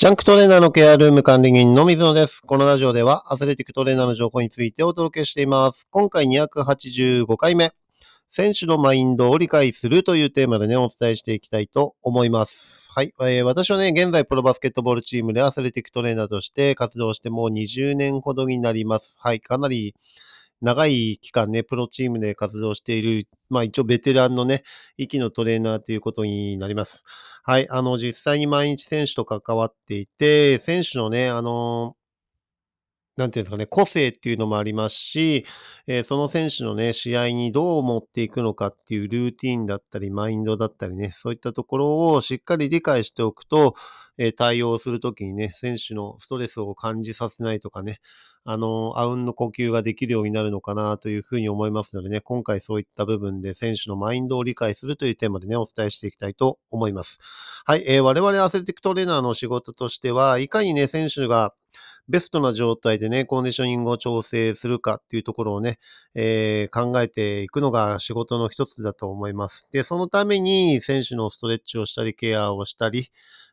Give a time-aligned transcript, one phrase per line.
[0.00, 2.40] ジャンクトレーナーのケアルーム管理人の水野です。
[2.40, 5.86] このラジオではアスレティックトレーナーの情報についてお届けしています。
[5.90, 7.74] 今回285回目。
[8.30, 12.88] 選手のマインドを理解するというテーマでね、お伝えしていきたいと思います。
[12.94, 13.12] はい。
[13.20, 19.16] えー私はね、現在プロバスケットボールチームでアスレティックトレーナーとして活動してもう20年ほどになります。
[19.18, 19.40] はい。
[19.42, 19.94] かなり
[20.60, 24.62] 長い期間ね、プロチームで活動している、まあ一応ベテランのね、
[24.98, 27.04] 息のトレーナーということになります。
[27.42, 27.68] はい。
[27.70, 31.96] あの、実際に毎日選手と関わっていて、選手のね、あの、
[33.16, 35.44] なんていうんですかね、個性っていうのもありますし、
[35.86, 43.74] えーその選手のね、試合にどう持っていくのかっていうルーティーンだったり、マインドだったりね、そういったところをしっかり理解しておくと、
[44.16, 48.00] えー対応するときにね、選手のストレスを感じさせないとかね、
[48.44, 57.18] あの、あうんの呼吸ができるようになるのかなというふうに思いますのでね、今回そういった部分で選手のマインドを理解するというテーマでね、お伝えしていきたいと思います。
[57.66, 61.52] はい、えー我々アスレティックトレーナーの仕事としては、いかにね、選手が
[62.10, 65.78] ベストな状態でね、コンディショニングを調整するかっていうところをね、
[66.14, 69.66] えー考えていくのが仕事の一つだと思います。
[69.72, 73.08] で、そのために選手のストレッチをしたり、ケアをしたり、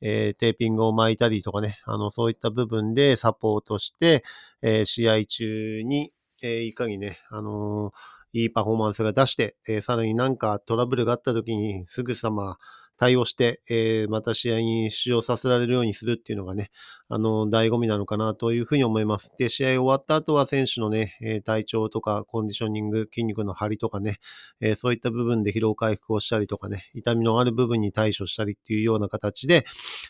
[0.00, 4.24] えーテーピングを巻いたりとかね、あの、そういった部分でサポートして、
[4.62, 6.12] えー試合中に、
[6.42, 7.92] えーいかにね、あの
[8.32, 12.58] いいパフォーマンスが出して、えーさらになんかトラブルがあった時にすぐさま
[13.00, 16.70] 対応して、えーまた試合に出場させられるようにするっていうのがね、
[17.08, 19.32] あの、醍醐味なのかなというふうに思います。
[19.38, 24.18] で、試合終わった後は選手のね、え体調とかコンディショニング、筋肉の張りとかね、
[24.60, 29.64] えーそういった部分で疲労回復をしたりとかね、痛みのある部分に対処したりっていうような形で、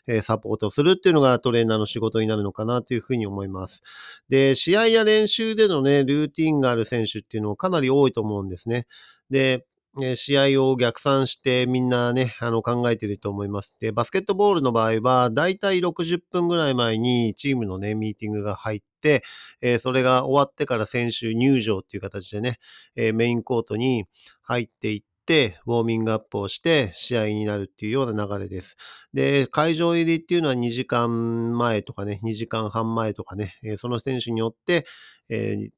[0.08, 3.82] えサポートするっていうのがトレーナーの仕事になるのかなというふうに思います。
[4.28, 8.86] で、試合や練習でのね、ルーティンがある選手っていうのもかなり多いと思うんですね。
[9.30, 9.64] で、
[10.00, 13.74] え試合を逆算してみんなね、あの考えてると思います。
[13.80, 19.24] で、バスケットボールの場合は、だいたい60分ぐらい前にチームのね、ミーティングが入って、
[19.60, 22.58] えーそれが終わってから選手入場っていう形でね、
[22.94, 24.04] えーメインコートに
[24.42, 28.76] 入っていって、ウォーミングアップをして試合になるっていうような流れです。
[29.12, 34.86] で、会場入りっていうのは2時間前とかね、2時間半前とかね、その選手によって、
[35.28, 35.70] えー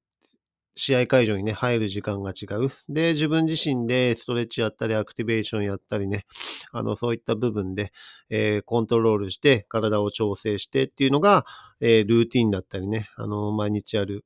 [0.74, 2.70] 試合会場にね、入る時間が違う。
[2.88, 6.24] で、自分自身でストレッチやったり、アクティベーションやったりね、
[6.72, 7.92] あの、そういった部分で、
[8.30, 11.44] えーコントロールして、体を調整してっていうのが、
[11.80, 14.24] えールーティンだったりね、あの、毎日やる、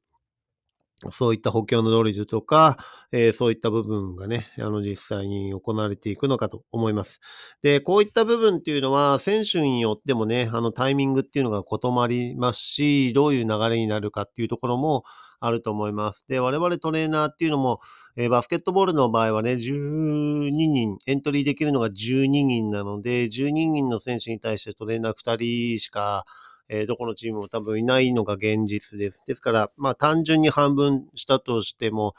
[1.10, 2.76] そういった補強のドリルとか、
[3.12, 7.20] えーそういった部分がね、あの、実際に行われていくのかと思います。
[7.62, 15.04] で、こういった部分っていうのは、選手によってもね、あの、タイミングっていうのが異なりますし、どういう流れになるかっていうところも
[15.40, 16.24] あると思います。
[16.28, 17.80] で、我々トレーナーっていうのも、
[18.16, 26.24] えーバスケットボールの場合はね、12人、エントリーできるのが12人なので、12人の選手に対してトレーナー2人しか、
[26.68, 29.24] えーどこのチームも多分いないのが現実です。
[29.26, 32.14] ですから、まあ単純に半分したとしても、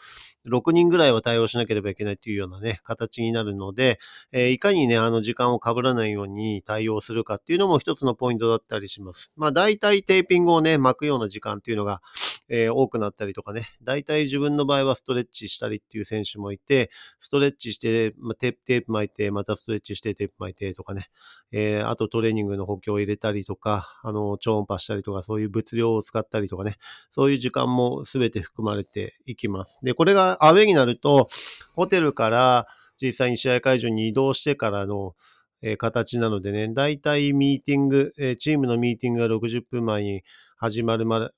[0.46, 4.00] 6人ぐらいは対応しなければいけないというようなね、形になるので、
[4.32, 9.34] えーいかにね、あの時間を被らないように対応するかっていうのも一つのポイントだったりします。
[9.36, 12.02] まあ大体テーピングをね、巻くような時間っていうのが、
[12.50, 21.08] えー多くなったりとかね、大体自分の場合はストレッチしたりっていう選手もいて、ストレッチして、ま、テープ、テープ巻いて、またストレッチしてテープ巻いてとかね、
[21.52, 26.78] えーあとトレーニングの補強を入れたりとか、あの、超音波したりとか、そういう物量を使ったりとかね、
[27.12, 29.80] そういう時間も全て含まれていきます。
[29.84, 31.28] で、これがアウェイになると、
[31.74, 32.68] ホテルから
[33.02, 35.16] 実際に試合会場に移動してからの、
[35.62, 40.22] えー形なのでね、大体ミーティング、えーチームのミーティングが60分前に
[40.58, 41.30] 始まるまで、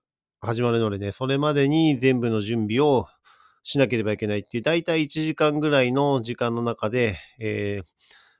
[0.41, 3.07] 始まるのでね、それまでに全部の準備を
[3.63, 7.81] しなければいけないっていう、大体1時間ぐらいの時間の中で、え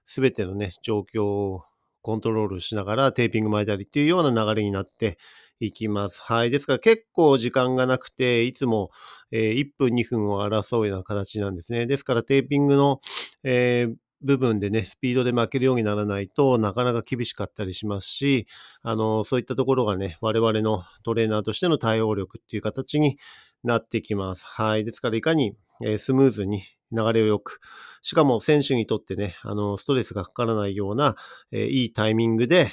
[0.05, 1.63] すべてのね、状況を
[2.01, 5.17] コントロールしながらテーピング巻いたりっていうような流れになって
[5.59, 6.21] いきます。
[6.21, 6.51] はい。
[6.51, 8.91] ですから結構時間がなくて、いつも、
[9.31, 11.85] えー1分2分を争うような形なんですね。
[11.85, 13.01] ですからテーピングの、
[13.43, 18.47] えー部分でね、スピードで負けるようにならないとなかなか厳しかったりしますし、
[18.81, 23.18] あの、そういったところがね、我々のトレーナーとしての対応力っていう形に
[23.63, 24.45] なってきます。
[24.45, 24.86] はい。
[24.86, 27.60] ですからいかに、えースムーズに流れを良く、
[28.01, 31.15] しかも選手にとってね、あの、ストレスがかからないような、
[31.51, 32.72] えーいいタイミングで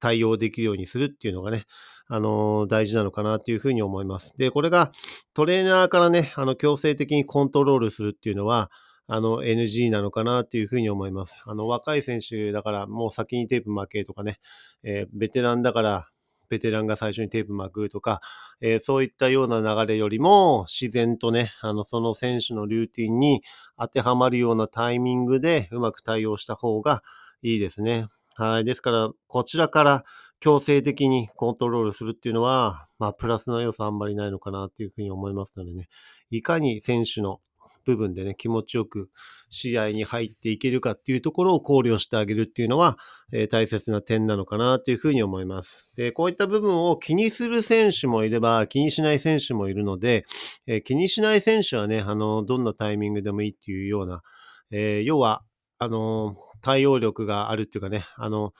[0.00, 1.64] 対応できるようにするっていうのがね、
[2.08, 4.34] あの、大事なのかなというふうに思います。
[4.36, 4.92] で、これが
[5.32, 8.70] トレーナーからね、あの、強制的にコントロールするっていうのは、
[9.06, 11.36] あの、NG なのかなっていうふうに思います。
[11.44, 14.38] あの、若い選手だから、もう先にテープ巻けとかね、
[14.82, 16.08] えーベテランだから、
[16.48, 18.20] ベテランが最初にテープ巻くとか、
[18.60, 23.42] えーそういったような流れよりも、自然とね、あの、その選手のルーティンに
[23.78, 27.02] 当てはまるようなタイミングでうまく対応した方が
[27.42, 28.06] いいですね。
[28.36, 28.64] はい。
[28.64, 30.04] ですから、こちらから
[30.40, 35.88] 強制的にコントロールするっていうのは、まあ、プラスの要素あんまりないのかなっていうふうに思いますのでね、
[36.30, 37.40] いかに選手の
[37.84, 39.10] 部分でね、気持ちよく
[39.48, 42.96] 試合に入っていけるかっていうところを考慮してあげるっていうのは、
[43.32, 45.88] えー、大切な点なのかなというふうに思います。
[45.96, 50.24] で、こういった部分を気にする選手もいれば、気にしない選手もいるので、
[50.66, 54.22] えー、気にしない選手はね、あの、どんなタイミングでもいいっていうような、
[54.70, 55.42] えー、要は、
[55.78, 58.52] あの、対応力があるっていうかね、あの、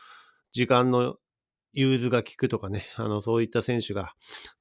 [0.53, 1.17] 時間の
[1.75, 4.15] 融通が効くとかね、あの、そういった選手が、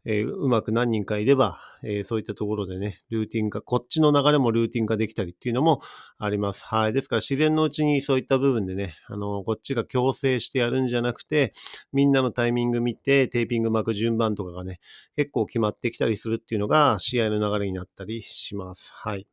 [0.06, 5.82] えー、うまく何人かいれば、えー、そういったところでね、ルーティン化、こっちの流れもルーティン化できたりっていうのも
[6.18, 6.66] あります。
[6.66, 6.94] はい。
[6.94, 11.54] ですから自然のうちにそういった部分でね、あの、こっちが強制してやるんじゃなくて、
[11.92, 14.80] みんなのタイミング見て、テーピング巻く順番とかがね、
[15.16, 18.92] 結構決まってきたりするっていうのが試合の流れになったりします。
[18.94, 19.28] はい。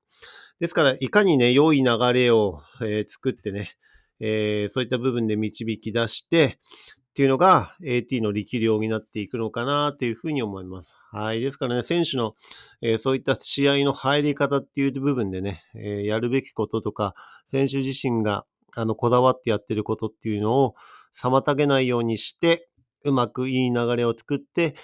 [0.61, 3.77] ですから、いかにね、良い流れを、えー、作ってね、
[4.21, 6.59] えー、そういった部分で導き出して、
[7.11, 10.97] っていうのが AT の力量になっていくのかなっていうふうに思います。
[11.11, 11.41] はい。
[11.41, 12.37] ですからね、選手の、
[12.83, 17.15] えー、そういった試合の入り方っていう部分でね、えー、やるべきこととか、
[17.47, 18.45] 選手自身が
[18.77, 20.75] あのこだわってやってることっていうのを
[21.17, 22.69] 妨げないようにして、
[23.03, 24.77] うまくいい流れを作って、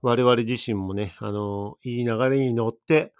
[0.00, 3.12] 我々自身もね、あの、いい流れに乗って、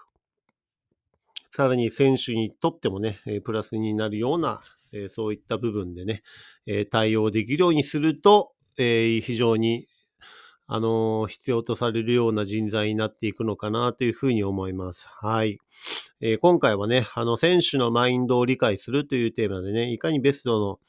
[1.55, 4.61] さらに選手にとってもね、プラスになるような、
[5.09, 6.21] そういった部分でね、
[6.91, 9.87] 対応できるようにすると、非常に、
[10.67, 15.07] あの、必要とされるような人材になっていくのかなというふうに思います。
[15.09, 15.59] はい。
[16.19, 20.79] え、今回はね、あの、選手のマインドを理解するというテーマでね、いかにベストの、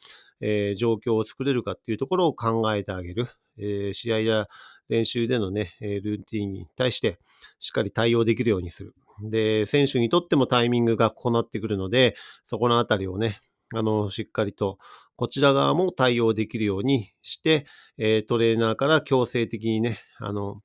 [0.41, 3.29] え、状況を作れるかっていうところを考えてあげる。
[3.59, 4.49] え試合や
[4.89, 7.19] 練習でのね、ルーティンに対して
[7.59, 8.95] しっかり対応できるようにする。
[9.23, 12.17] で、選手にとってもタイミングが異なってくるので、
[12.47, 13.41] そこのあたりをね、
[13.75, 14.79] あの、しっかりと
[15.17, 17.67] こちら側も対応できるようにして、
[17.97, 20.61] えー、トレーナーから強制的にね、あの、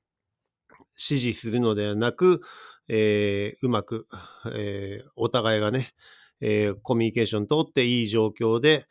[0.92, 2.42] 指示するのではなく、
[2.88, 4.06] えー、うまく、
[4.54, 5.94] えー、お互いがね、
[6.42, 8.84] え、コミュニケーション取っていい状況で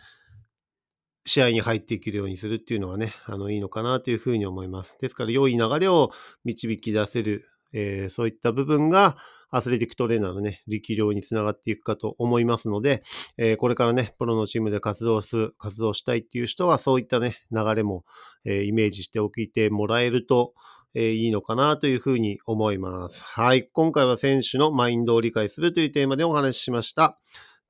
[1.25, 4.97] 試合に入っていけるようにするっていうのはね、あの、いいのかなというふうに思います。
[4.99, 6.11] ですから、良い流れを
[6.45, 9.17] 導き出せる、え、そういった部分が、
[9.51, 13.03] アスレティックトレーナーのね、力量につながっていくかと思いますので、
[13.37, 18.05] えー、これからね、プロのチームで活動する、活動したいっていう人は、そういったね、流れも、
[18.45, 20.53] えー、イメージしておいてもらえると、
[20.93, 23.23] えー、いいのかなというふうに思います。
[23.23, 23.67] はい。
[23.71, 27.19] 今回は選手のマインドを理解するというテーマでお話ししました。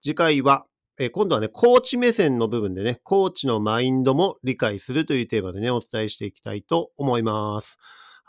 [0.02, 0.66] 次回は、
[1.00, 7.78] え、今度はね、コーチ目線の部分でね、コーチのマインドも理解するというテーマでね、お伝えしていきたいと思います。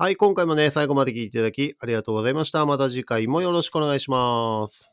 [0.02, 2.66] はい、今回もね、最後まで聞いていただきありがとうございました。
[2.66, 4.91] また次回もよろしくお願いします。